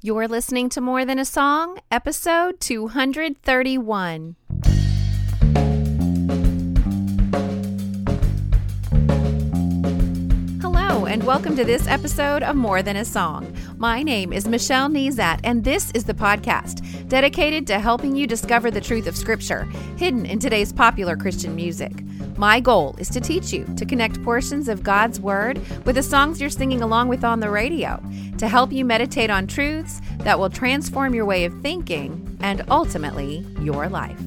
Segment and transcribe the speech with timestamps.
[0.00, 4.36] You're listening to More Than a Song, episode 231.
[10.60, 13.52] Hello, and welcome to this episode of More Than a Song.
[13.76, 18.70] My name is Michelle Nezat, and this is the podcast dedicated to helping you discover
[18.70, 19.64] the truth of Scripture
[19.96, 22.04] hidden in today's popular Christian music.
[22.38, 26.40] My goal is to teach you to connect portions of God's Word with the songs
[26.40, 28.00] you're singing along with on the radio,
[28.38, 33.44] to help you meditate on truths that will transform your way of thinking and ultimately
[33.60, 34.20] your life.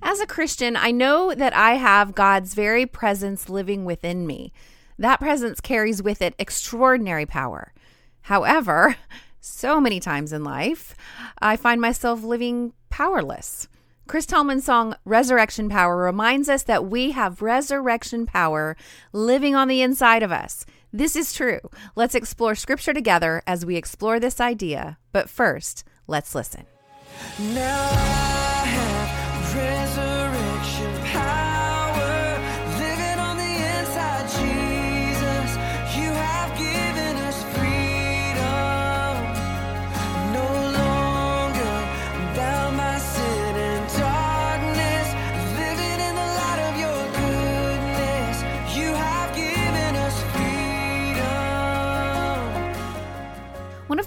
[0.00, 4.54] As a Christian, I know that I have God's very presence living within me.
[4.98, 7.74] That presence carries with it extraordinary power.
[8.22, 8.96] However,
[9.42, 10.94] so many times in life,
[11.38, 13.68] I find myself living powerless.
[14.06, 18.76] Chris Tomlin's song Resurrection Power reminds us that we have resurrection power
[19.12, 20.66] living on the inside of us.
[20.92, 21.60] This is true.
[21.96, 24.98] Let's explore scripture together as we explore this idea.
[25.12, 26.66] But first, let's listen.
[27.38, 28.93] One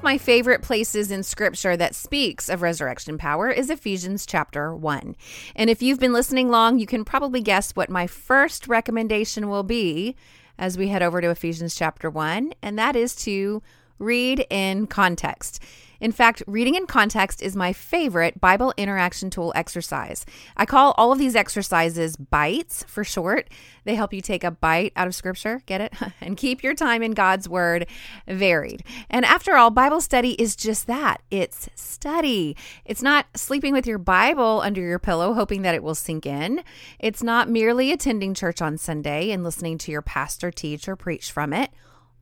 [0.08, 5.18] my favorite places in scripture that speaks of resurrection power is Ephesians chapter 1.
[5.54, 9.64] And if you've been listening long, you can probably guess what my first recommendation will
[9.64, 10.16] be
[10.58, 13.62] as we head over to Ephesians chapter 1, and that is to
[14.00, 15.62] read in context.
[16.00, 20.26] In fact, reading in context is my favorite Bible interaction tool exercise.
[20.56, 23.50] I call all of these exercises bites for short.
[23.84, 25.94] They help you take a bite out of scripture, get it?
[26.22, 27.88] and keep your time in God's word
[28.28, 28.84] varied.
[29.10, 32.56] And after all, Bible study is just that it's study.
[32.86, 36.64] It's not sleeping with your Bible under your pillow, hoping that it will sink in.
[37.00, 41.32] It's not merely attending church on Sunday and listening to your pastor teach or preach
[41.32, 41.72] from it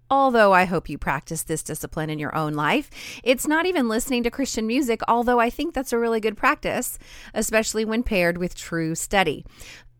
[0.10, 2.90] although I hope you practice this discipline in your own life.
[3.24, 6.98] It's not even listening to Christian music, although I think that's a really good practice,
[7.34, 9.46] especially when paired with true study.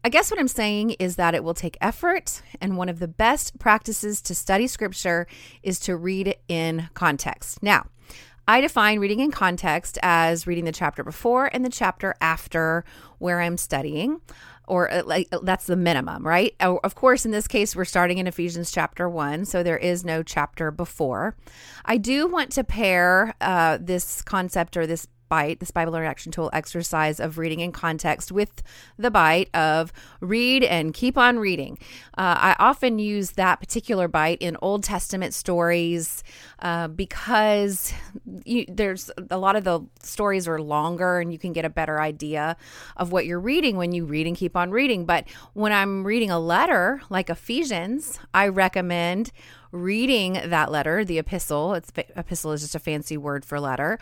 [0.04, 3.08] I guess what I'm saying is that it will take effort, and one of the
[3.08, 5.26] best practices to study scripture
[5.64, 7.64] is to read in context.
[7.64, 7.88] Now,
[8.48, 12.86] I define reading in context as reading the chapter before and the chapter after
[13.18, 14.22] where I'm studying
[14.68, 16.56] or uh, like uh, that's the minimum, right?
[16.60, 20.24] Of course, in this case, we're starting in Ephesians chapter one, so there is no
[20.24, 21.36] chapter before.
[21.86, 26.50] I do want to pair uh, this concept or this bite, this Bible interaction tool
[26.54, 28.64] exercise of reading in context with
[28.98, 29.92] the bite of
[30.22, 31.78] read and keep on reading.
[32.18, 36.24] Uh, I often use that particular bite in Old Testament stories
[36.60, 37.94] uh, because
[38.46, 42.00] you, there's a lot of the stories are longer and you can get a better
[42.00, 42.56] idea
[42.96, 45.06] of what you're reading when you read and keep on reading.
[45.06, 49.34] But when I'm reading a letter like Ephesians, I recommend
[49.74, 51.74] reading that letter, the epistle.
[51.74, 54.00] It's epistle is just a fancy word for letter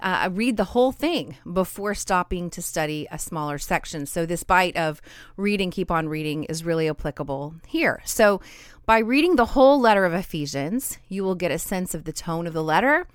[0.00, 4.06] uh, read the whole thing before stopping to study a smaller section.
[4.06, 5.00] So, this bite of
[5.36, 8.00] read and keep on reading is really applicable here.
[8.04, 8.40] So,
[8.86, 12.46] by reading the whole letter of Ephesians, you will get a sense of the tone
[12.46, 13.06] of the letter.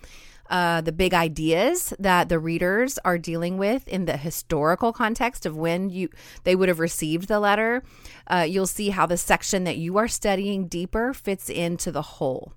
[0.48, 5.58] Uh, the big ideas that the readers are dealing with in the historical context of
[5.58, 6.08] when you
[6.44, 7.82] they would have received the letter.
[8.28, 12.54] Uh, you'll see how the section that you are studying deeper fits into the whole.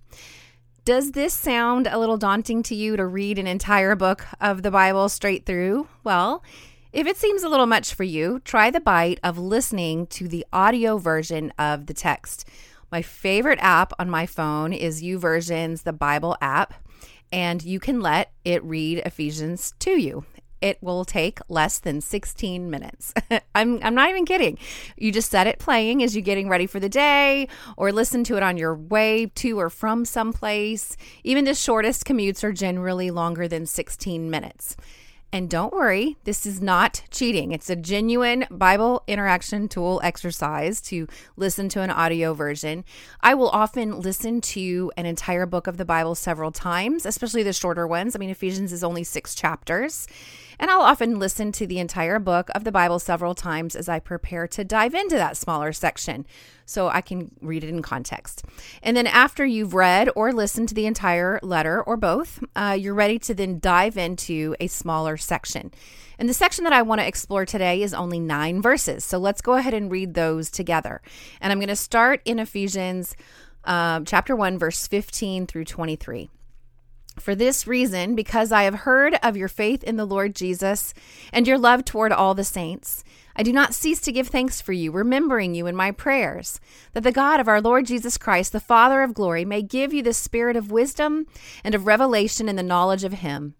[0.88, 4.70] Does this sound a little daunting to you to read an entire book of the
[4.70, 5.86] Bible straight through?
[6.02, 6.42] Well,
[6.94, 10.46] if it seems a little much for you, try the bite of listening to the
[10.50, 12.48] audio version of the text.
[12.90, 16.72] My favorite app on my phone is YouVersion's the Bible app,
[17.30, 20.24] and you can let it read Ephesians to you
[20.60, 23.14] it will take less than 16 minutes.
[23.54, 24.58] I'm, I'm not even kidding.
[24.96, 28.36] You just set it playing as you're getting ready for the day or listen to
[28.36, 30.96] it on your way to or from someplace.
[31.24, 34.76] Even the shortest commutes are generally longer than 16 minutes.
[35.30, 37.52] And don't worry, this is not cheating.
[37.52, 41.06] It's a genuine Bible interaction tool exercise to
[41.36, 42.82] listen to an audio version.
[43.20, 47.52] I will often listen to an entire book of the Bible several times, especially the
[47.52, 48.16] shorter ones.
[48.16, 50.08] I mean, Ephesians is only six chapters.
[50.58, 53.98] And I'll often listen to the entire book of the Bible several times as I
[54.00, 56.26] prepare to dive into that smaller section
[56.66, 58.44] so I can read it in context.
[58.82, 62.94] And then after you've read or listened to the entire letter or both, uh, you're
[62.94, 65.72] ready to then dive into a smaller section.
[66.18, 69.04] And the section that I want to explore today is only nine verses.
[69.04, 71.00] So let's go ahead and read those together.
[71.40, 73.14] And I'm going to start in Ephesians
[73.64, 76.30] um, chapter 1, verse 15 through 23.
[77.18, 80.94] For this reason, because I have heard of your faith in the Lord Jesus
[81.32, 83.04] and your love toward all the saints,
[83.34, 86.60] I do not cease to give thanks for you, remembering you in my prayers,
[86.92, 90.02] that the God of our Lord Jesus Christ, the Father of glory, may give you
[90.02, 91.26] the spirit of wisdom
[91.62, 93.54] and of revelation in the knowledge of him,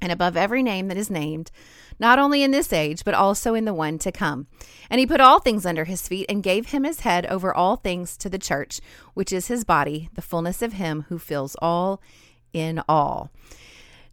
[0.00, 1.50] and above every name that is named,
[1.98, 4.46] not only in this age, but also in the one to come.
[4.90, 7.76] And he put all things under his feet and gave him his head over all
[7.76, 8.80] things to the church,
[9.14, 12.00] which is his body, the fullness of him who fills all
[12.52, 13.30] in all.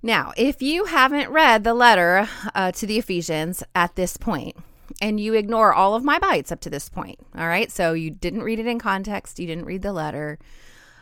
[0.03, 4.55] Now, if you haven't read the letter uh, to the Ephesians at this point,
[4.99, 8.09] and you ignore all of my bites up to this point, all right, so you
[8.09, 10.39] didn't read it in context, you didn't read the letter,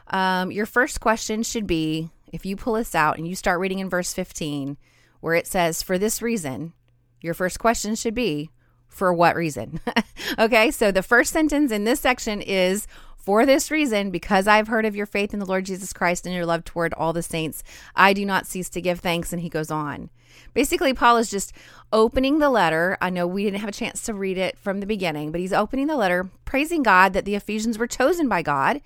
[0.09, 3.79] um, your first question should be if you pull this out and you start reading
[3.79, 4.77] in verse 15,
[5.19, 6.73] where it says, For this reason,
[7.21, 8.49] your first question should be,
[8.87, 9.79] For what reason?
[10.39, 14.85] okay, so the first sentence in this section is, for this reason, because I've heard
[14.85, 17.63] of your faith in the Lord Jesus Christ and your love toward all the saints,
[17.95, 19.33] I do not cease to give thanks.
[19.33, 20.09] And he goes on.
[20.53, 21.53] Basically, Paul is just
[21.91, 22.97] opening the letter.
[23.01, 25.53] I know we didn't have a chance to read it from the beginning, but he's
[25.53, 28.81] opening the letter, praising God that the Ephesians were chosen by God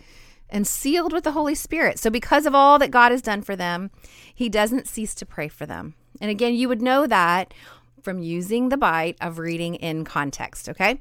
[0.53, 2.00] and sealed with the Holy Spirit.
[2.00, 3.91] So, because of all that God has done for them,
[4.33, 5.95] he doesn't cease to pray for them.
[6.21, 7.53] And again, you would know that
[8.03, 10.67] from using the bite of reading in context.
[10.69, 11.00] Okay.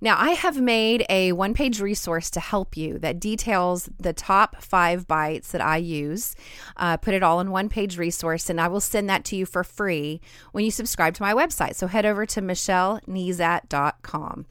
[0.00, 4.62] Now, I have made a one page resource to help you that details the top
[4.62, 6.34] five bites that I use.
[6.76, 9.46] Uh, put it all in one page resource, and I will send that to you
[9.46, 10.20] for free
[10.52, 11.74] when you subscribe to my website.
[11.74, 14.46] So head over to michellenezat.com.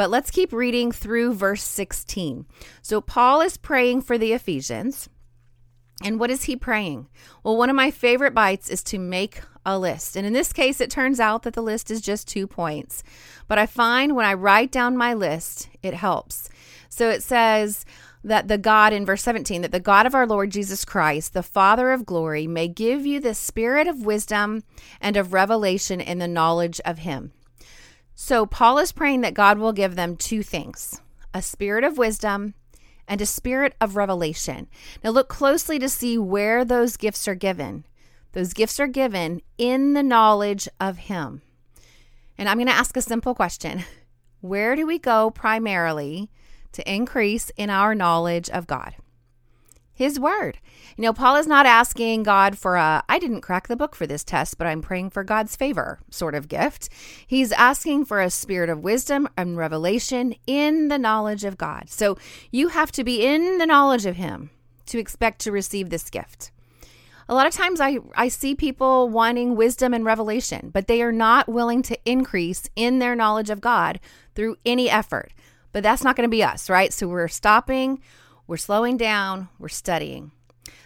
[0.00, 2.46] But let's keep reading through verse 16.
[2.80, 5.10] So, Paul is praying for the Ephesians.
[6.02, 7.08] And what is he praying?
[7.44, 10.16] Well, one of my favorite bites is to make a list.
[10.16, 13.02] And in this case, it turns out that the list is just two points.
[13.46, 16.48] But I find when I write down my list, it helps.
[16.88, 17.84] So it says,
[18.24, 21.42] that the God in verse 17, that the God of our Lord Jesus Christ, the
[21.42, 24.62] Father of glory, may give you the spirit of wisdom
[24.98, 27.32] and of revelation in the knowledge of Him.
[28.22, 31.00] So Paul is praying that God will give them two things
[31.32, 32.52] a spirit of wisdom
[33.08, 34.68] and a spirit of revelation.
[35.02, 37.86] Now, look closely to see where those gifts are given.
[38.32, 41.40] Those gifts are given in the knowledge of Him.
[42.36, 43.84] And I'm going to ask a simple question
[44.42, 46.30] Where do we go primarily
[46.72, 48.96] to increase in our knowledge of God?
[50.00, 50.58] His Word.
[50.96, 54.06] You know, Paul is not asking God for a, I didn't crack the book for
[54.06, 56.88] this test, but I'm praying for God's favor sort of gift.
[57.26, 61.90] He's asking for a spirit of wisdom and revelation in the knowledge of God.
[61.90, 62.16] So
[62.50, 64.48] you have to be in the knowledge of Him
[64.86, 66.50] to expect to receive this gift.
[67.28, 71.12] A lot of times I, I see people wanting wisdom and revelation, but they are
[71.12, 74.00] not willing to increase in their knowledge of God
[74.34, 75.34] through any effort.
[75.72, 76.90] But that's not going to be us, right?
[76.90, 78.00] So we're stopping,
[78.50, 80.32] we're slowing down, we're studying.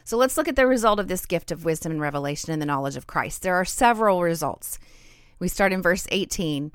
[0.04, 2.66] So let's look at the result of this gift of wisdom and revelation and the
[2.66, 3.40] knowledge of Christ.
[3.40, 4.78] There are several results.
[5.38, 6.72] We start in verse 18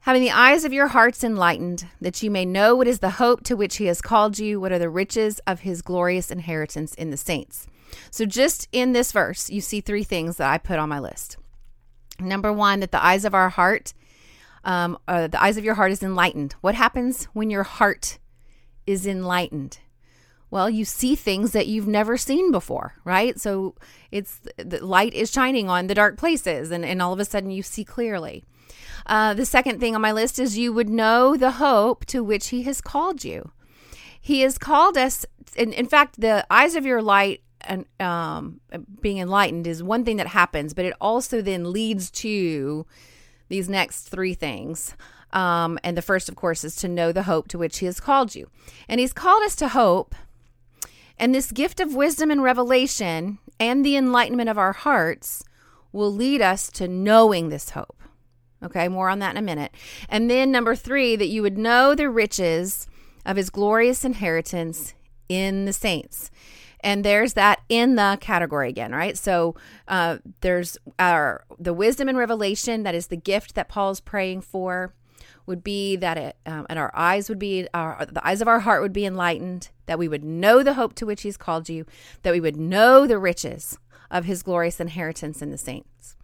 [0.00, 3.42] having the eyes of your hearts enlightened, that you may know what is the hope
[3.44, 7.08] to which he has called you, what are the riches of his glorious inheritance in
[7.08, 7.66] the saints.
[8.10, 11.38] So, just in this verse, you see three things that I put on my list.
[12.20, 13.94] Number one, that the eyes of our heart,
[14.62, 16.54] um, uh, the eyes of your heart is enlightened.
[16.60, 18.18] What happens when your heart
[18.86, 19.78] is enlightened?
[20.50, 23.38] Well, you see things that you've never seen before, right?
[23.38, 23.74] So
[24.10, 27.50] it's the light is shining on the dark places, and, and all of a sudden
[27.50, 28.44] you see clearly.
[29.06, 32.48] Uh, the second thing on my list is you would know the hope to which
[32.48, 33.52] He has called you.
[34.20, 35.24] He has called us,
[35.56, 38.60] in, in fact, the eyes of your light and um,
[39.00, 42.86] being enlightened is one thing that happens, but it also then leads to
[43.48, 44.94] these next three things.
[45.32, 48.00] Um, and the first, of course, is to know the hope to which He has
[48.00, 48.48] called you.
[48.88, 50.14] And He's called us to hope.
[51.18, 55.44] And this gift of wisdom and revelation and the enlightenment of our hearts
[55.92, 57.96] will lead us to knowing this hope.
[58.62, 59.72] Okay, more on that in a minute.
[60.08, 62.86] And then number three, that you would know the riches
[63.24, 64.94] of his glorious inheritance
[65.28, 66.30] in the saints.
[66.80, 69.18] And there's that in the category again, right?
[69.18, 69.56] So
[69.88, 74.94] uh, there's our the wisdom and revelation that is the gift that Paul's praying for
[75.48, 78.60] would be that it um, and our eyes would be our the eyes of our
[78.60, 81.84] heart would be enlightened that we would know the hope to which he's called you
[82.22, 83.78] that we would know the riches
[84.10, 86.16] of his glorious inheritance in the saints.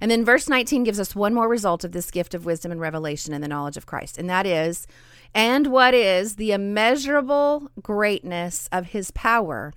[0.00, 2.80] And then verse 19 gives us one more result of this gift of wisdom and
[2.80, 4.86] revelation and the knowledge of christ and that is
[5.34, 9.72] and what is the immeasurable greatness of his power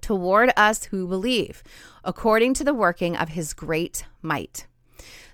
[0.00, 1.64] toward us who believe
[2.04, 4.68] according to the working of his great might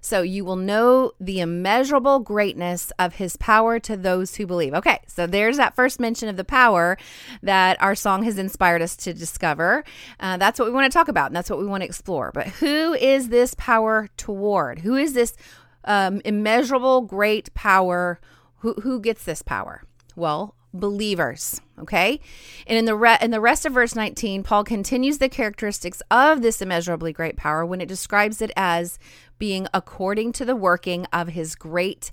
[0.02, 4.74] so you will know the immeasurable greatness of his power to those who believe.
[4.74, 6.98] Okay, so there's that first mention of the power
[7.42, 9.84] that our song has inspired us to discover.
[10.18, 12.32] Uh, that's what we want to talk about, and that's what we want to explore.
[12.34, 14.80] But who is this power toward?
[14.80, 15.36] Who is this
[15.84, 18.20] um, immeasurable great power?
[18.58, 19.84] Who, who gets this power?
[20.16, 22.20] Well, believers okay?
[22.66, 26.42] And in the re- in the rest of verse 19 paul continues the characteristics of
[26.42, 28.98] this immeasurably great power when it describes it as
[29.38, 32.12] being according to the working of his great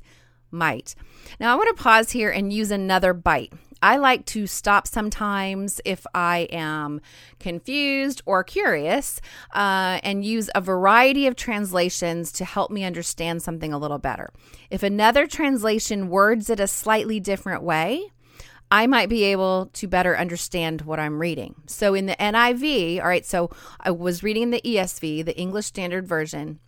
[0.52, 0.96] might.
[1.40, 3.54] Now i want to pause here and use another bite.
[3.82, 7.00] I like to stop sometimes if I am
[7.40, 9.22] confused or curious
[9.54, 14.32] uh, and use a variety of translations to help me understand something a little better.
[14.70, 18.12] If another translation words it a slightly different way,
[18.72, 21.56] I might be able to better understand what I'm reading.
[21.66, 23.50] So in the NIV, all right, so
[23.80, 26.60] I was reading the ESV, the English Standard Version.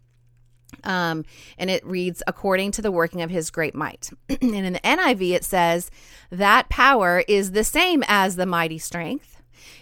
[0.83, 1.25] Um,
[1.57, 4.09] and it reads, according to the working of his great might.
[4.29, 5.91] and in the NIV, it says,
[6.31, 9.41] that power is the same as the mighty strength.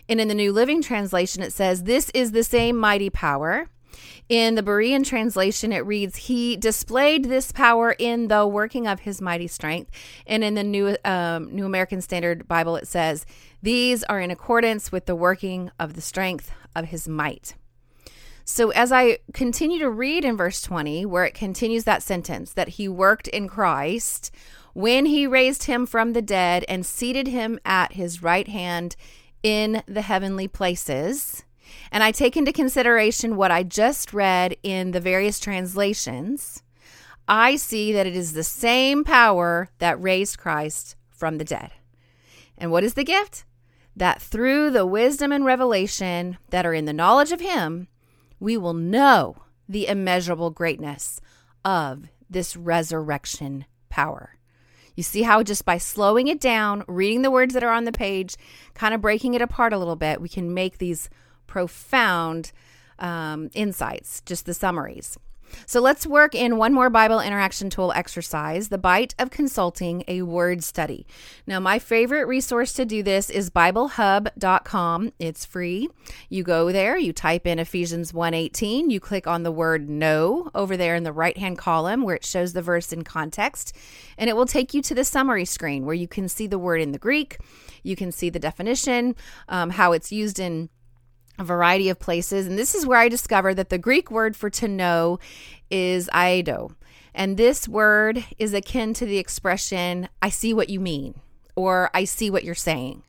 [0.10, 3.70] And in the New Living Translation, it says, this is the same mighty power
[4.30, 9.22] in the Berean translation, it reads, He displayed this power in the working of his
[9.22, 9.92] mighty strength.
[10.28, 13.26] And in the New, um, New American Standard Bible, it says,
[13.64, 17.56] These are in accordance with the working of the strength of his might.
[18.46, 22.70] So, as I continue to read in verse 20, where it continues that sentence, that
[22.70, 24.32] he worked in Christ
[24.74, 28.96] when he raised him from the dead and seated him at his right hand
[29.44, 31.44] in the heavenly places
[31.92, 36.64] and I take into consideration what I just read in the various translations,
[37.28, 41.72] I see that it is the same power that raised Christ from the dead.
[42.58, 43.46] And what is the gift?
[43.96, 47.88] That through the wisdom and revelation that are in the knowledge of Him,
[48.40, 51.22] we will know the immeasurable greatness
[51.64, 54.40] of this resurrection power.
[54.96, 57.92] You see how just by slowing it down, reading the words that are on the
[57.92, 58.36] page,
[58.74, 61.10] kind of breaking it apart a little bit, we can make these
[61.50, 62.54] profound
[63.00, 65.18] um, insights, just the summaries.
[65.66, 70.22] So let's work in one more Bible interaction tool exercise the bite of consulting a
[70.22, 71.08] word study.
[71.48, 75.14] Now, my favorite resource to do this is BibleHub.com.
[75.20, 75.90] It's free.
[76.30, 80.78] You go there, you type in Ephesians 1:18, you click on the word no over
[80.78, 83.76] there in the right hand column where it shows the verse in context,
[84.18, 86.82] and it will take you to the summary screen where you can see the word
[86.82, 87.38] in the Greek,
[87.84, 89.16] you can see the definition,
[89.48, 90.70] um, how it's used in
[91.40, 92.46] a variety of places.
[92.46, 95.20] And this is where I discovered that the Greek word for to know
[95.72, 96.76] is eido.
[97.14, 101.16] And this word is akin to the expression, I see what you mean,
[101.56, 103.04] or I see what you're saying.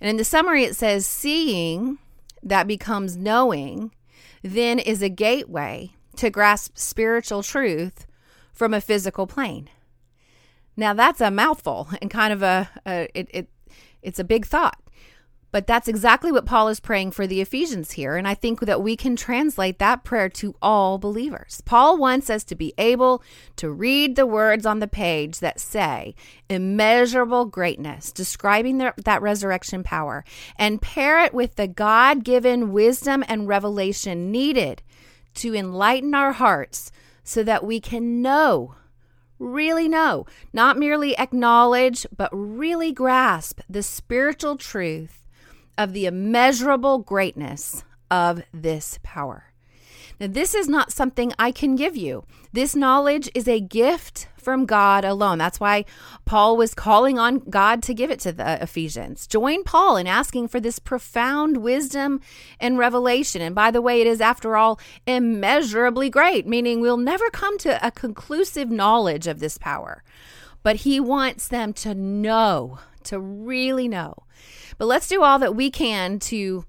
[0.00, 1.98] And in the summary, it says, seeing
[2.42, 3.92] that becomes knowing,
[4.42, 8.06] then is a gateway to grasp spiritual truth
[8.52, 9.70] from a physical plane.
[10.76, 13.48] Now that's a mouthful and kind of a, a it, it
[14.02, 14.78] it's a big thought.
[15.54, 18.16] But that's exactly what Paul is praying for the Ephesians here.
[18.16, 21.62] And I think that we can translate that prayer to all believers.
[21.64, 23.22] Paul wants us to be able
[23.54, 26.16] to read the words on the page that say
[26.48, 30.24] immeasurable greatness, describing the, that resurrection power,
[30.56, 34.82] and pair it with the God given wisdom and revelation needed
[35.34, 36.90] to enlighten our hearts
[37.22, 38.74] so that we can know
[39.38, 45.23] really know, not merely acknowledge, but really grasp the spiritual truth
[45.76, 49.52] of the immeasurable greatness of this power.
[50.20, 52.24] Now, this is not something I can give you.
[52.52, 55.38] This knowledge is a gift from God alone.
[55.38, 55.86] That's why
[56.24, 59.26] Paul was calling on God to give it to the Ephesians.
[59.26, 62.20] Join Paul in asking for this profound wisdom
[62.60, 63.42] and revelation.
[63.42, 67.84] And by the way, it is, after all, immeasurably great, meaning we'll never come to
[67.84, 70.04] a conclusive knowledge of this power.
[70.64, 74.24] But he wants them to know, to really know
[74.78, 76.64] but let's do all that we can to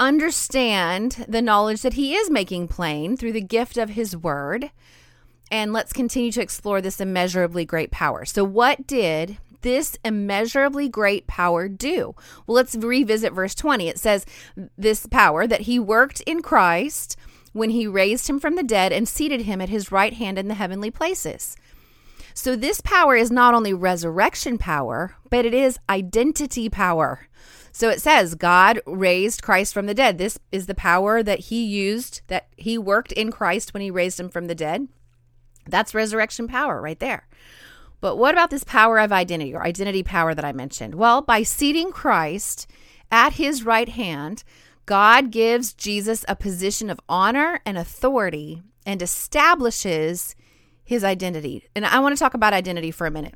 [0.00, 4.70] understand the knowledge that He is making plain through the gift of His Word.
[5.50, 8.24] And let's continue to explore this immeasurably great power.
[8.24, 12.14] So, what did this immeasurably great power do?
[12.46, 13.88] Well, let's revisit verse 20.
[13.88, 14.26] It says,
[14.76, 17.16] This power that he worked in Christ
[17.52, 20.48] when he raised him from the dead and seated him at his right hand in
[20.48, 21.56] the heavenly places.
[22.38, 27.26] So, this power is not only resurrection power, but it is identity power.
[27.72, 30.18] So it says God raised Christ from the dead.
[30.18, 34.20] This is the power that he used, that he worked in Christ when he raised
[34.20, 34.86] him from the dead.
[35.66, 37.26] That's resurrection power right there.
[38.00, 40.94] But what about this power of identity or identity power that I mentioned?
[40.94, 42.70] Well, by seating Christ
[43.10, 44.44] at his right hand,
[44.86, 50.36] God gives Jesus a position of honor and authority and establishes
[50.88, 51.68] his identity.
[51.76, 53.34] And I want to talk about identity for a minute.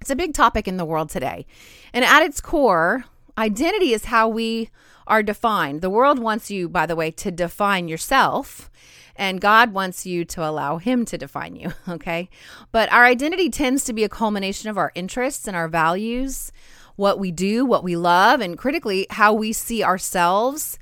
[0.00, 1.44] It's a big topic in the world today.
[1.92, 3.04] And at its core,
[3.36, 4.70] identity is how we
[5.06, 5.82] are defined.
[5.82, 8.70] The world wants you, by the way, to define yourself.
[9.14, 12.30] And God wants you to allow Him to define you, okay?
[12.72, 16.52] But our identity tends to be a culmination of our interests and our values,
[16.96, 20.78] what we do, what we love, and critically, how we see ourselves.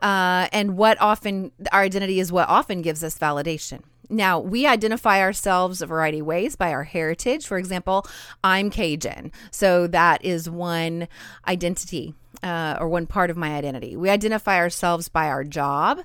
[0.00, 3.82] Uh, and what often, our identity is what often gives us validation.
[4.08, 7.46] Now, we identify ourselves a variety of ways by our heritage.
[7.46, 8.06] For example,
[8.44, 9.32] I'm Cajun.
[9.50, 11.08] So that is one
[11.46, 13.96] identity uh, or one part of my identity.
[13.96, 16.00] We identify ourselves by our job.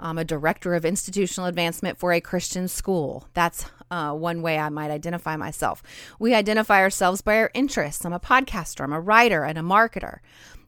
[0.00, 3.28] I'm a director of institutional advancement for a Christian school.
[3.34, 5.82] That's uh, one way I might identify myself.
[6.18, 8.04] We identify ourselves by our interests.
[8.04, 10.18] I'm a podcaster, I'm a writer, and a marketer.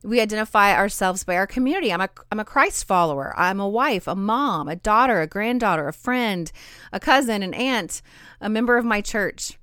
[0.04, 1.92] We identify ourselves by our community.
[1.92, 3.32] I'm a, I'm a Christ follower.
[3.36, 6.52] I'm a wife, a mom, a daughter, a granddaughter, a friend,
[6.92, 8.02] a cousin, an aunt,
[8.40, 9.58] a member of my church.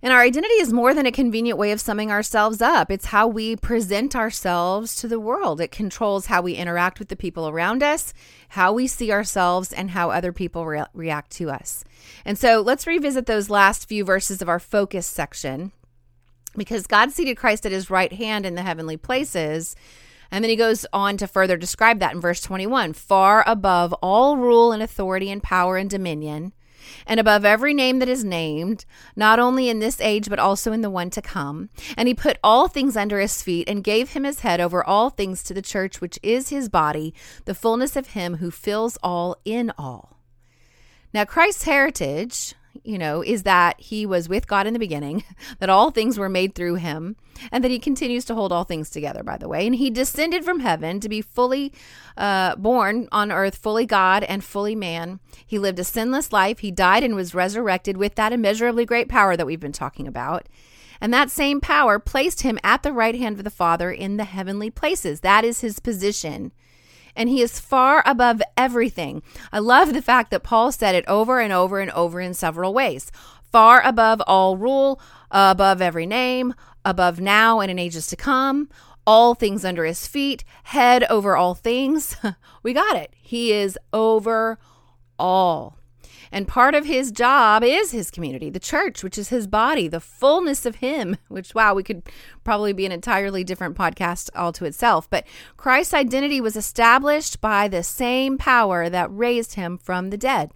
[0.00, 2.88] And our identity is more than a convenient way of summing ourselves up.
[2.88, 5.60] It's how we present ourselves to the world.
[5.60, 8.14] It controls how we interact with the people around us,
[8.50, 11.82] how we see ourselves, and how other people re- react to us.
[12.24, 15.72] And so let's revisit those last few verses of our focus section
[16.58, 19.74] because God seated Christ at his right hand in the heavenly places.
[20.30, 24.36] And then he goes on to further describe that in verse 21 far above all
[24.36, 26.52] rule and authority and power and dominion
[27.06, 28.84] and above every name that is named,
[29.16, 31.70] not only in this age, but also in the one to come.
[31.96, 35.10] And he put all things under his feet and gave him his head over all
[35.10, 39.36] things to the church, which is his body, the fullness of him who fills all
[39.44, 40.18] in all.
[41.12, 45.24] Now, Christ's heritage you know, is that he was with God in the beginning,
[45.58, 47.16] that all things were made through him,
[47.52, 49.66] and that he continues to hold all things together, by the way.
[49.66, 51.72] And he descended from heaven to be fully
[52.16, 55.20] uh, born on earth, fully God and fully man.
[55.46, 56.60] He lived a sinless life.
[56.60, 60.48] He died and was resurrected with that immeasurably great power that we've been talking about.
[61.00, 64.24] And that same power placed him at the right hand of the Father in the
[64.24, 65.20] heavenly places.
[65.20, 66.52] That is his position
[67.18, 69.22] and he is far above everything.
[69.52, 72.72] I love the fact that Paul said it over and over and over in several
[72.72, 73.12] ways
[73.50, 75.00] far above all rule,
[75.30, 76.54] above every name,
[76.84, 78.68] above now and in ages to come,
[79.06, 82.16] all things under his feet, head over all things.
[82.62, 83.14] we got it.
[83.16, 84.58] He is over
[85.18, 85.77] all.
[86.30, 90.00] And part of his job is his community, the church, which is his body, the
[90.00, 92.02] fullness of him, which, wow, we could
[92.44, 95.08] probably be an entirely different podcast all to itself.
[95.08, 100.52] But Christ's identity was established by the same power that raised him from the dead.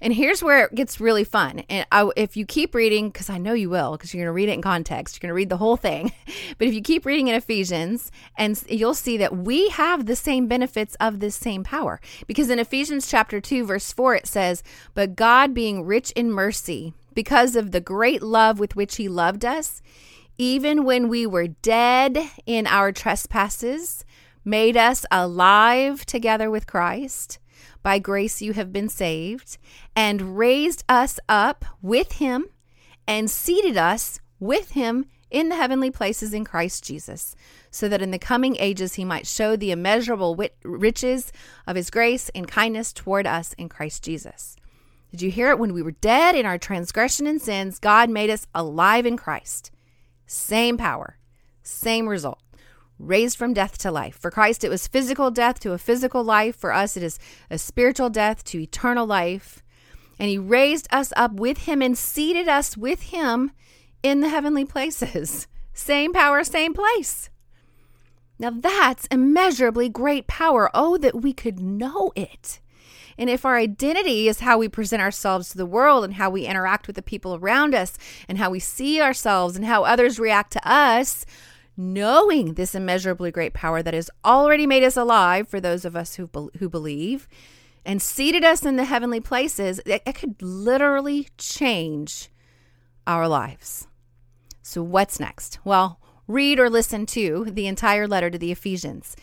[0.00, 1.60] And here's where it gets really fun.
[1.70, 4.32] And I, if you keep reading, because I know you will, because you're going to
[4.32, 6.12] read it in context, you're going to read the whole thing.
[6.58, 10.46] But if you keep reading in Ephesians, and you'll see that we have the same
[10.46, 12.00] benefits of this same power.
[12.26, 14.62] Because in Ephesians chapter 2, verse 4, it says,
[14.94, 19.44] But God being rich in mercy, because of the great love with which he loved
[19.44, 19.82] us,
[20.36, 24.04] even when we were dead in our trespasses,
[24.44, 27.38] made us alive together with Christ.
[27.84, 29.58] By grace you have been saved,
[29.94, 32.46] and raised us up with him,
[33.06, 37.36] and seated us with him in the heavenly places in Christ Jesus,
[37.70, 41.30] so that in the coming ages he might show the immeasurable wit- riches
[41.66, 44.56] of his grace and kindness toward us in Christ Jesus.
[45.10, 45.58] Did you hear it?
[45.58, 49.70] When we were dead in our transgression and sins, God made us alive in Christ.
[50.26, 51.18] Same power,
[51.62, 52.38] same result
[52.98, 54.18] raised from death to life.
[54.18, 56.56] For Christ, it was physical death to a physical life.
[56.56, 57.18] For us, it is
[57.50, 59.62] a spiritual death to eternal life.
[60.18, 63.50] And he raised us up with him and seated us with him
[64.02, 65.46] in the heavenly places.
[65.72, 67.30] Same power, same place.
[68.38, 70.70] Now that's immeasurably great power.
[70.72, 72.60] Oh, that we could know it.
[73.18, 76.46] And if our identity is how we present ourselves to the world and how we
[76.46, 77.96] interact with the people around us
[78.28, 81.24] and how we see ourselves and how others react to us,
[81.76, 86.14] knowing this immeasurably great power that has already made us alive for those of us
[86.16, 87.28] who, who believe
[87.84, 92.30] and seated us in the heavenly places, it, it could literally change
[93.06, 93.88] our lives.
[94.62, 95.58] So, what's next?
[95.64, 99.16] Well, read or listen to the entire letter to the Ephesians.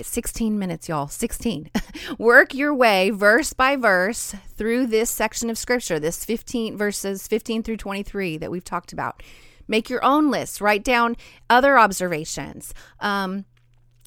[0.00, 1.08] 16 minutes, y'all.
[1.08, 1.70] 16.
[2.18, 7.62] Work your way verse by verse through this section of scripture, this 15 verses 15
[7.62, 9.22] through 23 that we've talked about.
[9.68, 11.16] Make your own lists, write down
[11.48, 12.74] other observations.
[13.00, 13.44] Um,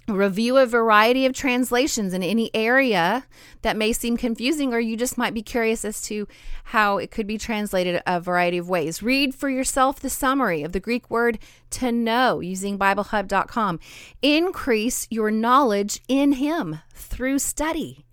[0.08, 3.26] review a variety of translations in any area
[3.62, 6.28] that may seem confusing, or you just might be curious as to
[6.66, 9.04] how it could be translated a variety of ways.
[9.04, 13.80] Read for yourself the summary of the Greek word to know using BibleHub.com.
[14.22, 18.06] Increase your knowledge in Him through study.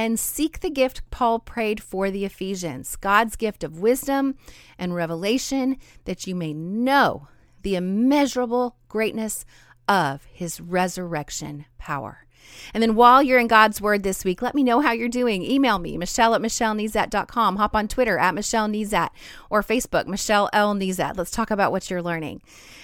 [0.00, 4.34] And seek the gift Paul prayed for the Ephesians God's gift of wisdom
[4.78, 7.28] and revelation, that you may know
[7.60, 9.44] the immeasurable greatness
[9.86, 12.24] of his resurrection power.
[12.72, 15.42] And then while you're in God's Word this week, let me know how you're doing.
[15.42, 17.56] Email me, Michelle at MichelleNezat.com.
[17.56, 19.10] Hop on Twitter at Michelle Nezat
[19.48, 20.74] or Facebook, Michelle L.
[20.74, 21.16] Nezat.
[21.16, 22.42] Let's talk about what you're learning.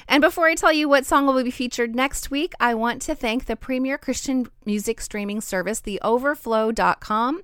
[0.09, 3.15] And before I tell you what song will be featured next week, I want to
[3.15, 7.43] thank the premier Christian music streaming service, theoverflow.com,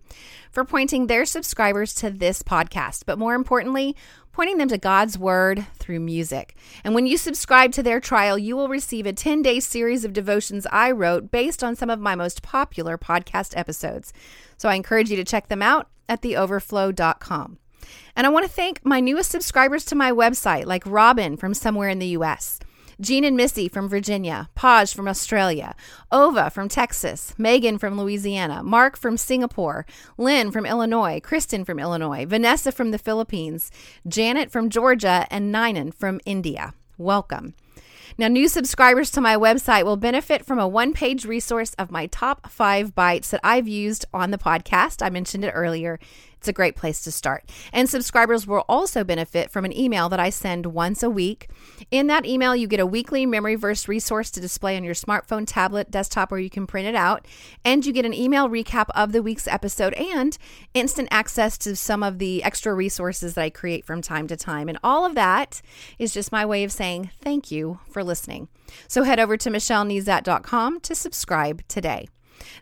[0.50, 3.02] for pointing their subscribers to this podcast.
[3.04, 3.96] But more importantly,
[4.32, 6.56] pointing them to God's Word through music.
[6.84, 10.12] And when you subscribe to their trial, you will receive a 10 day series of
[10.12, 14.12] devotions I wrote based on some of my most popular podcast episodes.
[14.56, 17.58] So I encourage you to check them out at theoverflow.com.
[18.14, 21.88] And I want to thank my newest subscribers to my website, like Robin from somewhere
[21.88, 22.60] in the US.
[23.02, 25.74] Jean and Missy from Virginia, Paj from Australia,
[26.12, 29.84] Ova from Texas, Megan from Louisiana, Mark from Singapore,
[30.16, 33.72] Lynn from Illinois, Kristen from Illinois, Vanessa from the Philippines,
[34.06, 36.74] Janet from Georgia, and Ninan from India.
[36.96, 37.54] Welcome.
[38.18, 42.06] Now, new subscribers to my website will benefit from a one page resource of my
[42.06, 45.04] top five bites that I've used on the podcast.
[45.04, 45.98] I mentioned it earlier.
[46.42, 47.48] It's a great place to start.
[47.72, 51.48] And subscribers will also benefit from an email that I send once a week.
[51.92, 55.44] In that email, you get a weekly memory verse resource to display on your smartphone,
[55.46, 57.28] tablet, desktop, or you can print it out.
[57.64, 60.36] And you get an email recap of the week's episode and
[60.74, 64.68] instant access to some of the extra resources that I create from time to time.
[64.68, 65.62] And all of that
[66.00, 68.48] is just my way of saying thank you for listening.
[68.88, 72.08] So head over to michellenezat.com to subscribe today.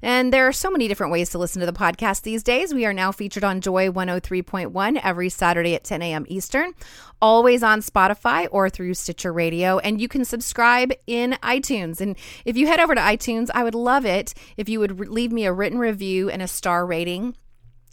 [0.03, 2.75] And there are so many different ways to listen to the podcast these days.
[2.75, 6.27] We are now featured on Joy 103.1 every Saturday at 10 a.m.
[6.29, 6.73] Eastern,
[7.21, 9.79] always on Spotify or through Stitcher Radio.
[9.79, 12.01] And you can subscribe in iTunes.
[12.01, 15.33] And if you head over to iTunes, I would love it if you would leave
[15.33, 17.37] me a written review and a star rating.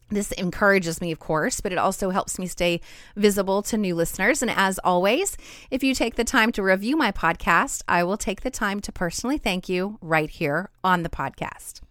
[0.10, 2.80] This encourages me, of course, but it also helps me stay
[3.15, 4.41] visible to new listeners.
[4.41, 5.38] And as always,
[5.70, 8.91] if you take the time to review my podcast, I will take the time to
[8.91, 11.82] personally thank you right here on the podcast.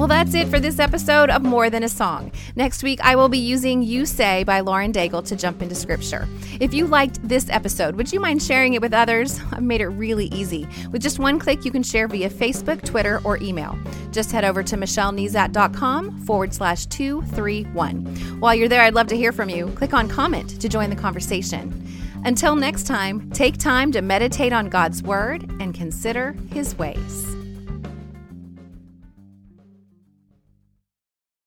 [0.00, 2.32] Well, that's it for this episode of More Than a Song.
[2.56, 6.26] Next week, I will be using You Say by Lauren Daigle to jump into scripture.
[6.58, 9.38] If you liked this episode, would you mind sharing it with others?
[9.52, 10.66] I've made it really easy.
[10.90, 13.78] With just one click, you can share via Facebook, Twitter, or email.
[14.10, 18.40] Just head over to michellenezat.com forward slash 231.
[18.40, 19.66] While you're there, I'd love to hear from you.
[19.76, 21.86] Click on comment to join the conversation.
[22.24, 27.39] Until next time, take time to meditate on God's Word and consider His ways.